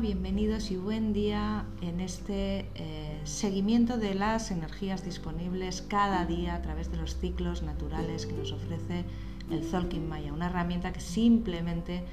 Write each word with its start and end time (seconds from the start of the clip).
Bienvenidos 0.00 0.70
y 0.70 0.76
buen 0.76 1.12
día 1.12 1.66
en 1.80 1.98
este 1.98 2.70
eh, 2.76 3.20
seguimiento 3.24 3.98
de 3.98 4.14
las 4.14 4.52
energías 4.52 5.04
disponibles 5.04 5.82
cada 5.82 6.24
día 6.24 6.54
a 6.54 6.62
través 6.62 6.92
de 6.92 6.98
los 6.98 7.16
ciclos 7.16 7.64
naturales 7.64 8.26
que 8.26 8.34
nos 8.34 8.52
ofrece 8.52 9.04
el 9.50 9.64
Zolkin 9.64 10.08
Maya, 10.08 10.32
una 10.32 10.46
herramienta 10.46 10.92
que 10.92 11.00
simplemente 11.00 12.04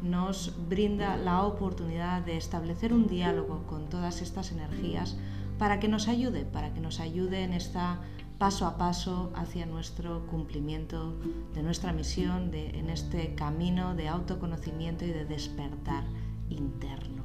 nos 0.00 0.54
brinda 0.70 1.18
la 1.18 1.42
oportunidad 1.42 2.22
de 2.22 2.38
establecer 2.38 2.94
un 2.94 3.08
diálogo 3.08 3.66
con 3.66 3.90
todas 3.90 4.22
estas 4.22 4.50
energías 4.50 5.18
para 5.58 5.80
que 5.80 5.88
nos 5.88 6.08
ayude, 6.08 6.46
para 6.46 6.72
que 6.72 6.80
nos 6.80 6.98
ayude 6.98 7.42
en 7.42 7.52
esta 7.52 8.00
paso 8.38 8.66
a 8.66 8.78
paso 8.78 9.32
hacia 9.36 9.66
nuestro 9.66 10.26
cumplimiento 10.28 11.14
de 11.52 11.62
nuestra 11.62 11.92
misión, 11.92 12.50
en 12.54 12.88
este 12.88 13.34
camino 13.34 13.94
de 13.94 14.08
autoconocimiento 14.08 15.04
y 15.04 15.10
de 15.10 15.26
despertar 15.26 16.04
interno. 16.48 17.23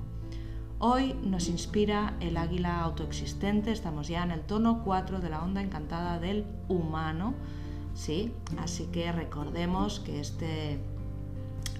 Hoy 0.81 1.13
nos 1.25 1.49
inspira 1.49 2.13
el 2.21 2.37
águila 2.37 2.79
autoexistente, 2.79 3.73
estamos 3.73 4.07
ya 4.07 4.23
en 4.23 4.31
el 4.31 4.39
tono 4.39 4.81
4 4.85 5.19
de 5.19 5.29
la 5.29 5.43
onda 5.43 5.61
encantada 5.61 6.19
del 6.19 6.45
humano, 6.69 7.33
¿sí? 7.93 8.31
Así 8.57 8.85
que 8.85 9.11
recordemos 9.11 9.99
que 9.99 10.21
este, 10.21 10.79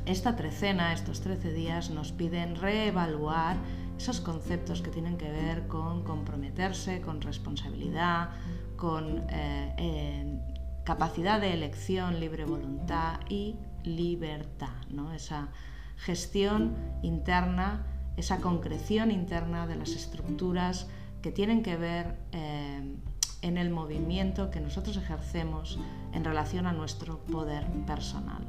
esta 0.05 0.35
trecena, 0.35 0.91
estos 0.91 1.22
13 1.22 1.53
días, 1.53 1.91
nos 1.91 2.12
piden 2.12 2.58
reevaluar 2.58 3.55
esos 3.98 4.20
conceptos 4.20 4.81
que 4.81 4.91
tienen 4.91 5.17
que 5.17 5.31
ver 5.31 5.70
con 5.70 6.03
comprometerse, 6.03 7.00
con 7.00 7.22
responsabilidad, 7.22 8.31
con 8.75 9.23
eh, 9.30 9.75
eh, 9.77 10.39
capacidad 10.84 11.39
de 11.39 11.53
elección, 11.53 12.20
libre 12.20 12.44
voluntad 12.44 13.22
y 13.30 13.55
libertad, 13.86 14.75
¿no? 14.89 15.13
esa 15.13 15.47
gestión 15.95 16.75
interna, 17.02 17.86
esa 18.20 18.42
concreción 18.42 19.12
interna 19.12 19.66
de 19.66 19.75
las 19.75 19.92
estructuras 19.92 20.88
que 21.22 21.31
tienen 21.31 21.64
que 21.64 21.78
ver 21.78 22.17
eh, 22.34 22.95
en 23.42 23.58
el 23.58 23.70
movimiento 23.70 24.52
que 24.52 24.59
nosotros 24.59 24.98
ejercemos 24.98 25.80
en 26.14 26.25
relación 26.25 26.67
a 26.67 26.73
nuestro 26.73 27.20
poder 27.20 27.66
personal. 27.88 28.44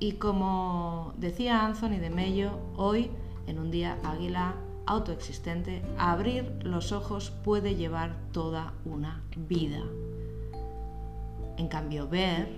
Y 0.00 0.12
como 0.12 1.12
decía 1.16 1.64
Anthony 1.64 1.98
de 2.00 2.10
Mello, 2.10 2.58
hoy, 2.76 3.10
en 3.46 3.58
un 3.58 3.70
día 3.70 3.98
águila 4.04 4.54
autoexistente, 4.86 5.82
abrir 5.96 6.60
los 6.62 6.92
ojos 6.92 7.30
puede 7.44 7.76
llevar 7.76 8.16
toda 8.32 8.72
una 8.84 9.22
vida. 9.36 9.82
En 11.56 11.68
cambio, 11.68 12.08
ver 12.08 12.48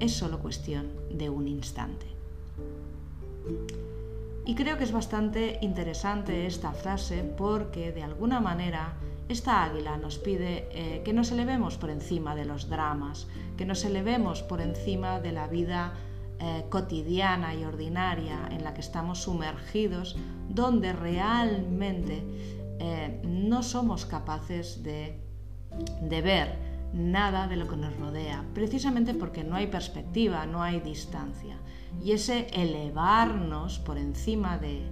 es 0.00 0.12
solo 0.12 0.40
cuestión 0.40 0.88
de 1.10 1.30
un 1.30 1.46
instante. 1.46 2.06
Y 4.46 4.54
creo 4.54 4.78
que 4.78 4.84
es 4.84 4.92
bastante 4.92 5.58
interesante 5.60 6.46
esta 6.46 6.70
frase 6.70 7.24
porque 7.24 7.90
de 7.90 8.04
alguna 8.04 8.38
manera 8.38 8.94
esta 9.28 9.64
águila 9.64 9.96
nos 9.96 10.18
pide 10.18 10.68
eh, 10.70 11.02
que 11.04 11.12
nos 11.12 11.32
elevemos 11.32 11.76
por 11.78 11.90
encima 11.90 12.36
de 12.36 12.44
los 12.44 12.68
dramas, 12.68 13.26
que 13.56 13.66
nos 13.66 13.84
elevemos 13.84 14.44
por 14.44 14.60
encima 14.60 15.18
de 15.18 15.32
la 15.32 15.48
vida 15.48 15.94
eh, 16.38 16.64
cotidiana 16.68 17.56
y 17.56 17.64
ordinaria 17.64 18.48
en 18.52 18.62
la 18.62 18.72
que 18.72 18.82
estamos 18.82 19.22
sumergidos, 19.22 20.16
donde 20.48 20.92
realmente 20.92 22.22
eh, 22.78 23.20
no 23.24 23.64
somos 23.64 24.06
capaces 24.06 24.84
de, 24.84 25.18
de 26.02 26.22
ver 26.22 26.65
nada 26.92 27.46
de 27.46 27.56
lo 27.56 27.68
que 27.68 27.76
nos 27.76 27.96
rodea, 27.96 28.44
precisamente 28.54 29.14
porque 29.14 29.44
no 29.44 29.56
hay 29.56 29.66
perspectiva, 29.66 30.46
no 30.46 30.62
hay 30.62 30.80
distancia. 30.80 31.56
Y 32.02 32.12
ese 32.12 32.48
elevarnos 32.52 33.78
por 33.78 33.98
encima 33.98 34.58
de, 34.58 34.86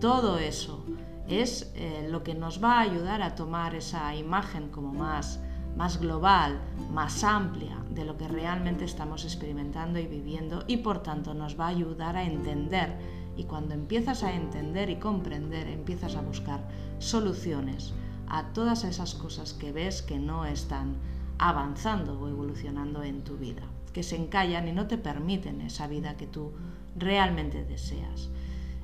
todo 0.00 0.38
eso 0.38 0.84
es 1.28 1.72
eh, 1.74 2.08
lo 2.10 2.22
que 2.22 2.34
nos 2.34 2.62
va 2.62 2.78
a 2.78 2.80
ayudar 2.80 3.22
a 3.22 3.34
tomar 3.34 3.74
esa 3.74 4.14
imagen 4.14 4.68
como 4.68 4.92
más 4.92 5.40
más 5.76 5.98
global, 5.98 6.60
más 6.90 7.24
amplia 7.24 7.76
de 7.90 8.04
lo 8.04 8.16
que 8.16 8.28
realmente 8.28 8.84
estamos 8.84 9.24
experimentando 9.24 9.98
y 9.98 10.06
viviendo 10.06 10.64
y 10.66 10.78
por 10.78 11.02
tanto 11.02 11.34
nos 11.34 11.58
va 11.58 11.66
a 11.66 11.68
ayudar 11.68 12.16
a 12.16 12.24
entender. 12.24 12.92
Y 13.36 13.44
cuando 13.44 13.74
empiezas 13.74 14.22
a 14.22 14.34
entender 14.34 14.90
y 14.90 14.96
comprender, 14.96 15.68
empiezas 15.68 16.16
a 16.16 16.20
buscar 16.20 16.60
soluciones 16.98 17.94
a 18.28 18.52
todas 18.52 18.84
esas 18.84 19.14
cosas 19.14 19.54
que 19.54 19.72
ves 19.72 20.02
que 20.02 20.18
no 20.18 20.44
están 20.44 20.96
avanzando 21.42 22.20
o 22.20 22.28
evolucionando 22.28 23.02
en 23.02 23.24
tu 23.24 23.36
vida, 23.36 23.62
que 23.92 24.04
se 24.04 24.14
encallan 24.14 24.68
y 24.68 24.72
no 24.72 24.86
te 24.86 24.96
permiten 24.96 25.60
esa 25.60 25.88
vida 25.88 26.16
que 26.16 26.28
tú 26.28 26.52
realmente 26.96 27.64
deseas. 27.64 28.30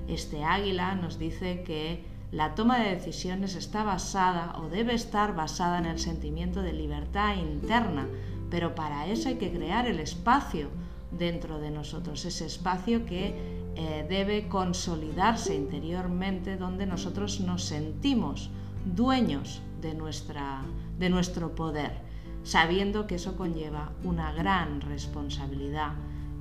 Este 0.08 0.42
águila 0.42 0.96
nos 0.96 1.20
dice 1.20 1.62
que 1.62 2.04
la 2.32 2.56
toma 2.56 2.80
de 2.80 2.96
decisiones 2.96 3.54
está 3.54 3.84
basada 3.84 4.58
o 4.58 4.68
debe 4.68 4.94
estar 4.94 5.36
basada 5.36 5.78
en 5.78 5.86
el 5.86 6.00
sentimiento 6.00 6.60
de 6.60 6.72
libertad 6.72 7.36
interna, 7.36 8.08
pero 8.50 8.74
para 8.74 9.06
eso 9.06 9.28
hay 9.28 9.36
que 9.36 9.52
crear 9.52 9.86
el 9.86 10.00
espacio 10.00 10.68
dentro 11.12 11.60
de 11.60 11.70
nosotros, 11.70 12.24
ese 12.24 12.44
espacio 12.46 13.06
que 13.06 13.36
eh, 13.76 14.04
debe 14.08 14.48
consolidarse 14.48 15.54
interiormente 15.54 16.56
donde 16.56 16.86
nosotros 16.86 17.38
nos 17.38 17.62
sentimos 17.62 18.50
dueños 18.84 19.62
de, 19.80 19.94
nuestra, 19.94 20.64
de 20.98 21.08
nuestro 21.08 21.54
poder, 21.54 22.07
sabiendo 22.42 23.06
que 23.06 23.16
eso 23.16 23.36
conlleva 23.36 23.92
una 24.04 24.32
gran 24.32 24.80
responsabilidad 24.80 25.92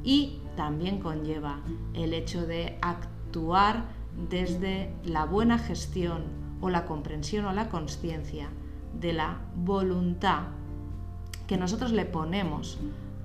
y 0.03 0.39
también 0.55 0.99
conlleva 0.99 1.59
el 1.93 2.13
hecho 2.13 2.45
de 2.45 2.77
actuar 2.81 3.85
desde 4.29 4.93
la 5.03 5.25
buena 5.25 5.59
gestión 5.59 6.23
o 6.61 6.69
la 6.69 6.85
comprensión 6.85 7.45
o 7.45 7.53
la 7.53 7.69
conciencia 7.69 8.49
de 8.99 9.13
la 9.13 9.39
voluntad 9.55 10.43
que 11.45 11.57
nosotros 11.57 11.91
le 11.91 12.05
ponemos 12.05 12.77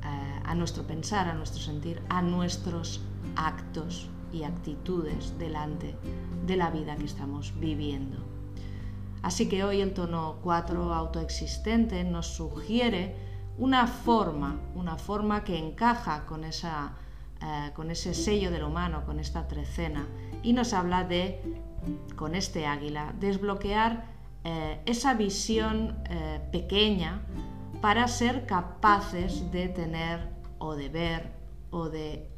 eh, 0.04 0.40
a 0.44 0.54
nuestro 0.54 0.84
pensar, 0.84 1.28
a 1.28 1.34
nuestro 1.34 1.60
sentir, 1.60 2.00
a 2.08 2.22
nuestros 2.22 3.00
actos 3.36 4.08
y 4.32 4.44
actitudes 4.44 5.38
delante 5.38 5.94
de 6.46 6.56
la 6.56 6.70
vida 6.70 6.96
que 6.96 7.04
estamos 7.04 7.52
viviendo. 7.58 8.18
Así 9.22 9.48
que 9.48 9.64
hoy 9.64 9.80
el 9.80 9.94
tono 9.94 10.38
4 10.42 10.92
autoexistente 10.92 12.04
nos 12.04 12.26
sugiere 12.26 13.14
una 13.58 13.86
forma, 13.86 14.60
una 14.74 14.96
forma 14.96 15.44
que 15.44 15.58
encaja 15.58 16.26
con 16.26 16.44
esa 16.44 16.92
eh, 17.44 17.72
con 17.74 17.90
ese 17.90 18.14
sello 18.14 18.52
del 18.52 18.62
humano, 18.62 19.04
con 19.04 19.18
esta 19.18 19.48
trecena, 19.48 20.06
y 20.44 20.52
nos 20.52 20.72
habla 20.72 21.02
de, 21.02 21.42
con 22.14 22.36
este 22.36 22.66
águila, 22.66 23.12
desbloquear 23.18 24.04
eh, 24.44 24.80
esa 24.86 25.14
visión 25.14 25.96
eh, 26.08 26.40
pequeña 26.52 27.20
para 27.80 28.06
ser 28.06 28.46
capaces 28.46 29.50
de 29.50 29.68
tener 29.68 30.28
o 30.58 30.76
de 30.76 30.88
ver 30.88 31.32
o 31.72 31.88
de 31.88 32.30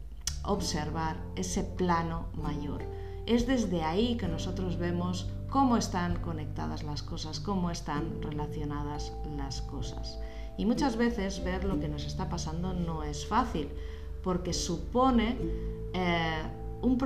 observar 0.42 1.18
ese 1.36 1.64
plano 1.64 2.28
mayor. 2.42 2.82
Es 3.26 3.46
desde 3.46 3.82
ahí 3.82 4.16
que 4.16 4.28
nosotros 4.28 4.76
vemos 4.76 5.28
cómo 5.48 5.76
están 5.76 6.16
conectadas 6.16 6.82
las 6.82 7.02
cosas, 7.02 7.40
cómo 7.40 7.70
están 7.70 8.20
relacionadas 8.20 9.12
las 9.36 9.62
cosas. 9.62 10.18
Y 10.58 10.66
muchas 10.66 10.96
veces 10.96 11.42
ver 11.42 11.64
lo 11.64 11.80
que 11.80 11.88
nos 11.88 12.04
está 12.04 12.28
pasando 12.28 12.74
no 12.74 13.02
es 13.02 13.26
fácil, 13.26 13.68
porque 14.22 14.52
supone 14.52 15.36
eh, 15.92 16.42
un 16.82 16.98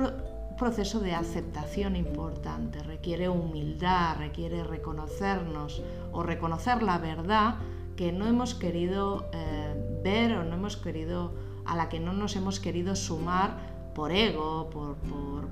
proceso 0.57 0.99
de 0.99 1.13
aceptación 1.13 1.95
importante, 1.95 2.83
requiere 2.83 3.29
humildad, 3.29 4.17
requiere 4.17 4.63
reconocernos 4.63 5.81
o 6.11 6.21
reconocer 6.21 6.83
la 6.83 6.97
verdad 6.97 7.55
que 7.95 8.11
no 8.11 8.27
hemos 8.27 8.55
querido 8.55 9.29
eh, 9.33 10.01
ver 10.03 10.33
o 10.33 10.43
no 10.43 10.55
hemos 10.55 10.75
querido, 10.75 11.33
a 11.65 11.75
la 11.75 11.87
que 11.87 11.99
no 11.99 12.13
nos 12.13 12.35
hemos 12.35 12.59
querido 12.59 12.95
sumar 12.95 13.91
por 13.93 14.11
ego, 14.11 14.69
por, 14.69 14.95
por, 14.95 15.47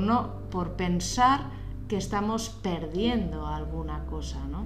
no, 0.00 0.32
por 0.50 0.72
pensar 0.72 1.50
que 1.88 1.96
estamos 1.96 2.48
perdiendo 2.48 3.46
alguna 3.46 4.04
cosa, 4.06 4.44
¿no? 4.46 4.64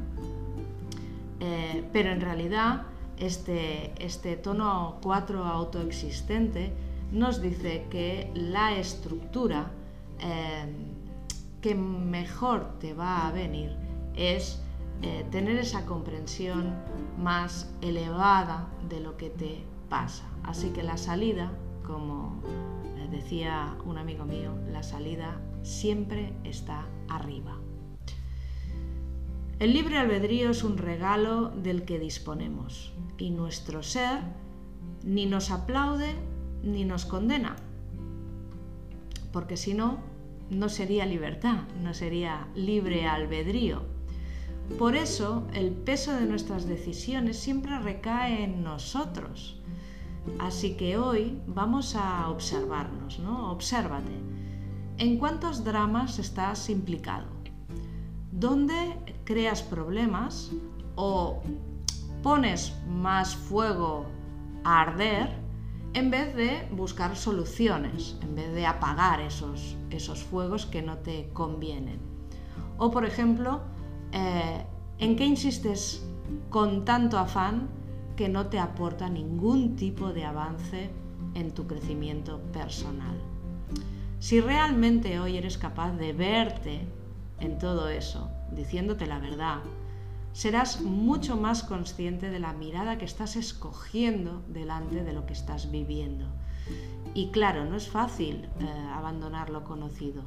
Eh, 1.41 1.85
pero 1.93 2.11
en 2.11 2.21
realidad 2.21 2.83
este, 3.19 3.93
este 4.05 4.37
tono 4.37 4.99
4 5.03 5.45
autoexistente 5.45 6.73
nos 7.13 7.41
dice 7.41 7.87
que 7.91 8.31
la 8.35 8.77
estructura 8.77 9.71
eh, 10.21 10.67
que 11.61 11.75
mejor 11.75 12.79
te 12.79 12.95
va 12.95 13.27
a 13.27 13.33
venir 13.33 13.77
es 14.15 14.63
eh, 15.03 15.27
tener 15.31 15.57
esa 15.57 15.87
comprensión 15.87 16.75
más 17.19 17.71
elevada 17.81 18.69
de 18.89 19.01
lo 19.01 19.17
que 19.17 19.31
te 19.31 19.65
pasa. 19.89 20.25
Así 20.43 20.71
que 20.71 20.83
la 20.83 20.97
salida, 20.97 21.53
como 21.87 22.41
decía 23.11 23.77
un 23.85 23.99
amigo 23.99 24.25
mío, 24.25 24.55
la 24.71 24.83
salida 24.83 25.41
siempre 25.63 26.33
está 26.45 26.87
arriba. 27.09 27.59
El 29.59 29.75
libre 29.75 29.99
albedrío 29.99 30.51
es 30.51 30.65
un 30.65 30.79
regalo 30.79 31.51
del 31.51 31.85
que 31.85 31.99
disponemos 31.99 32.95
y 33.19 33.31
nuestro 33.31 33.83
ser 33.83 34.21
ni 35.05 35.27
nos 35.27 35.51
aplaude 35.51 36.15
ni 36.63 36.85
nos 36.85 37.05
condena. 37.05 37.57
porque 39.33 39.57
si 39.57 39.75
no, 39.75 39.99
no 40.51 40.69
sería 40.69 41.07
libertad, 41.07 41.63
no 41.81 41.95
sería 41.95 42.49
libre 42.57 43.07
albedrío. 43.07 43.83
Por 44.79 44.97
eso 44.97 45.47
el 45.53 45.71
peso 45.71 46.15
de 46.15 46.27
nuestras 46.27 46.67
decisiones 46.67 47.39
siempre 47.39 47.79
recae 47.79 48.43
en 48.43 48.65
nosotros. 48.65 49.60
Así 50.39 50.77
que 50.77 50.99
hoy 50.99 51.41
vamos 51.47 51.97
a 51.97 52.29
observarnos, 52.29 53.19
¿no? 53.19 53.51
Obsérvate. 53.53 54.13
¿En 54.99 55.19
cuántos 55.19 55.65
dramas 55.65 56.19
estás 56.19 56.69
implicado? 56.69 57.27
¿Dónde 58.31 58.97
creas 59.25 59.63
problemas 59.63 60.51
o 60.95 61.43
pones 62.23 62.75
más 62.87 63.35
fuego 63.35 64.07
a 64.65 64.83
arder 64.83 65.31
en 65.95 66.11
vez 66.11 66.35
de 66.37 66.69
buscar 66.71 67.17
soluciones, 67.17 68.17
en 68.23 68.35
vez 68.35 68.55
de 68.55 68.67
apagar 68.67 69.21
esos, 69.21 69.77
esos 69.91 70.23
fuegos 70.23 70.67
que 70.67 70.83
no 70.83 70.99
te 70.99 71.31
convienen? 71.33 71.99
O, 72.77 72.91
por 72.91 73.05
ejemplo, 73.05 73.61
eh, 74.13 74.65
¿en 74.99 75.17
qué 75.17 75.25
insistes 75.25 76.07
con 76.51 76.85
tanto 76.85 77.19
afán 77.19 77.69
que 78.21 78.29
no 78.29 78.49
te 78.49 78.59
aporta 78.59 79.09
ningún 79.09 79.77
tipo 79.77 80.13
de 80.13 80.27
avance 80.27 80.91
en 81.33 81.53
tu 81.53 81.67
crecimiento 81.67 82.39
personal? 82.53 83.17
Si 84.19 84.43
realmente 84.43 85.19
hoy 85.19 85.39
eres 85.39 85.57
capaz 85.57 85.93
de 85.93 86.13
verte 86.13 86.87
en 87.39 87.59
todo 87.59 87.89
eso, 87.89 88.31
diciéndote 88.53 89.07
la 89.07 89.21
verdad, 89.21 89.61
serás 90.35 90.83
mucho 90.83 91.39
más 91.39 91.63
consciente 91.63 92.29
de 92.29 92.41
la 92.41 92.53
mirada 92.53 92.99
que 92.99 93.07
estás 93.07 93.37
escogiendo 93.37 94.43
delante 94.49 95.03
de 95.03 95.15
lo 95.15 95.25
que 95.25 95.33
estás 95.33 95.71
viviendo. 95.71 96.27
Y 97.15 97.31
claro, 97.31 97.65
no 97.65 97.75
es 97.75 97.89
fácil 97.89 98.51
eh, 98.61 98.69
abandonar 98.93 99.49
lo 99.49 99.65
conocido, 99.65 100.25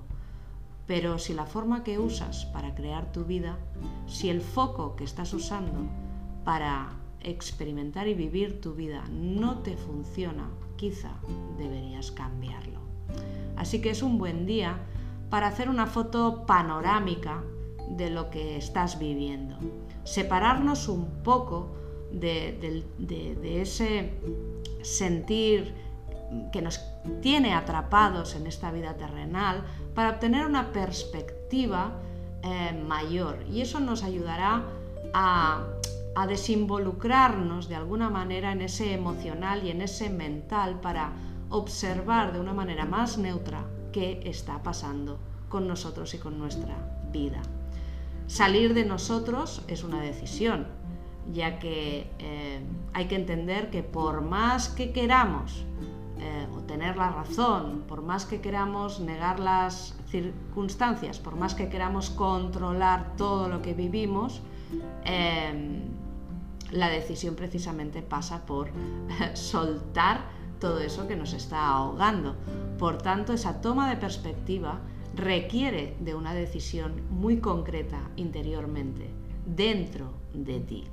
pero 0.87 1.19
si 1.19 1.35
la 1.35 1.45
forma 1.45 1.83
que 1.83 1.99
usas 1.99 2.45
para 2.45 2.73
crear 2.73 3.11
tu 3.11 3.23
vida, 3.23 3.59
si 4.07 4.29
el 4.29 4.41
foco 4.41 4.95
que 4.95 5.03
estás 5.03 5.31
usando 5.35 5.87
para 6.43 7.02
experimentar 7.23 8.07
y 8.07 8.13
vivir 8.13 8.61
tu 8.61 8.73
vida 8.73 9.03
no 9.11 9.59
te 9.59 9.77
funciona, 9.77 10.49
quizá 10.75 11.11
deberías 11.57 12.11
cambiarlo. 12.11 12.79
Así 13.55 13.81
que 13.81 13.91
es 13.91 14.03
un 14.03 14.17
buen 14.17 14.45
día 14.45 14.77
para 15.29 15.47
hacer 15.47 15.69
una 15.69 15.87
foto 15.87 16.45
panorámica 16.45 17.43
de 17.89 18.09
lo 18.09 18.29
que 18.29 18.57
estás 18.57 18.99
viviendo. 18.99 19.57
Separarnos 20.03 20.87
un 20.87 21.23
poco 21.23 21.75
de, 22.11 22.83
ese 23.61 24.13
sentir 24.81 25.73
que 26.51 26.61
nos 26.61 26.79
tiene 27.21 27.53
atrapados 27.53 28.35
en 28.35 28.47
esta 28.47 28.71
vida 28.71 28.95
terrenal 28.95 29.63
para 29.93 30.11
obtener 30.11 30.45
una 30.45 30.71
perspectiva 30.71 31.93
eh, 32.43 32.73
mayor. 32.87 33.43
Y 33.51 33.61
eso 33.61 33.79
nos 33.79 34.03
ayudará 34.03 34.63
a, 35.13 35.65
a 36.15 36.27
desinvolucrarnos 36.27 37.67
de 37.69 37.75
alguna 37.75 38.09
manera 38.09 38.51
en 38.51 38.61
ese 38.61 38.93
emocional 38.93 39.63
y 39.63 39.71
en 39.71 39.81
ese 39.81 40.09
mental 40.09 40.79
para 40.79 41.11
observar 41.49 42.33
de 42.33 42.39
una 42.39 42.53
manera 42.53 42.85
más 42.85 43.17
neutra 43.17 43.65
qué 43.91 44.21
está 44.25 44.61
pasando 44.63 45.19
con 45.49 45.67
nosotros 45.67 46.13
y 46.13 46.17
con 46.17 46.37
nuestra 46.37 46.75
vida. 47.11 47.41
Salir 48.27 48.73
de 48.73 48.85
nosotros 48.85 49.63
es 49.67 49.83
una 49.83 50.01
decisión, 50.01 50.67
ya 51.31 51.59
que 51.59 52.09
eh, 52.19 52.61
hay 52.93 53.05
que 53.05 53.15
entender 53.15 53.69
que 53.69 53.83
por 53.83 54.21
más 54.21 54.69
que 54.69 54.91
queramos 54.91 55.65
eh, 56.19 56.47
tener 56.67 56.95
la 56.97 57.11
razón, 57.11 57.83
por 57.87 58.01
más 58.01 58.25
que 58.25 58.41
queramos 58.41 58.99
negar 58.99 59.39
las 59.39 59.95
circunstancias, 60.07 61.19
por 61.19 61.35
más 61.35 61.53
que 61.53 61.69
queramos 61.69 62.09
controlar 62.09 63.15
todo 63.17 63.49
lo 63.49 63.61
que 63.61 63.73
vivimos, 63.73 64.41
em, 65.03 65.92
la 66.73 66.89
decisión 66.89 67.35
precisamente 67.35 68.01
pasa 68.01 68.45
por 68.45 68.69
soltar 69.33 70.25
todo 70.59 70.79
eso 70.79 71.07
que 71.07 71.15
nos 71.15 71.33
está 71.33 71.67
ahogando. 71.67 72.35
Por 72.79 72.97
tanto, 72.97 73.33
esa 73.33 73.61
toma 73.61 73.89
de 73.89 73.97
perspectiva 73.97 74.79
requiere 75.15 75.95
de 75.99 76.15
una 76.15 76.33
decisión 76.33 77.01
muy 77.11 77.37
concreta 77.37 78.09
interiormente, 78.15 79.09
dentro 79.45 80.13
de 80.33 80.59
ti. 80.59 80.83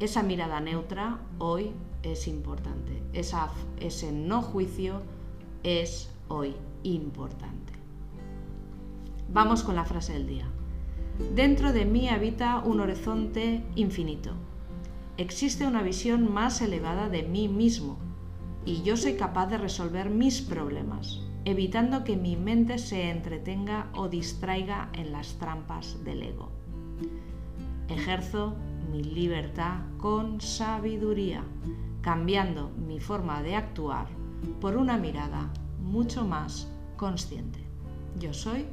Esa 0.00 0.22
mirada 0.22 0.60
neutra 0.60 1.20
hoy 1.38 1.72
es 2.02 2.26
importante, 2.26 3.02
ese 3.12 4.12
no 4.12 4.42
juicio 4.42 5.02
es 5.62 6.10
hoy 6.28 6.54
importante. 6.82 7.72
Vamos 9.32 9.62
con 9.62 9.76
la 9.76 9.84
frase 9.84 10.14
del 10.14 10.26
día. 10.26 10.46
Dentro 11.34 11.72
de 11.72 11.84
mí 11.84 12.08
habita 12.08 12.58
un 12.58 12.80
horizonte 12.80 13.64
infinito 13.76 14.32
existe 15.16 15.66
una 15.66 15.82
visión 15.82 16.32
más 16.32 16.60
elevada 16.60 17.08
de 17.08 17.22
mí 17.22 17.48
mismo 17.48 17.98
y 18.64 18.82
yo 18.82 18.96
soy 18.96 19.14
capaz 19.14 19.46
de 19.46 19.58
resolver 19.58 20.10
mis 20.10 20.40
problemas, 20.40 21.20
evitando 21.44 22.04
que 22.04 22.16
mi 22.16 22.36
mente 22.36 22.78
se 22.78 23.10
entretenga 23.10 23.90
o 23.94 24.08
distraiga 24.08 24.88
en 24.94 25.12
las 25.12 25.34
trampas 25.38 26.02
del 26.04 26.22
ego. 26.22 26.50
Ejerzo 27.88 28.54
mi 28.90 29.02
libertad 29.02 29.80
con 29.98 30.40
sabiduría, 30.40 31.44
cambiando 32.00 32.70
mi 32.70 33.00
forma 33.00 33.42
de 33.42 33.56
actuar 33.56 34.06
por 34.60 34.76
una 34.76 34.96
mirada 34.96 35.52
mucho 35.80 36.24
más 36.24 36.70
consciente. 36.96 37.60
Yo 38.18 38.32
soy 38.32 38.66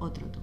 otro 0.00 0.26
tú. 0.26 0.40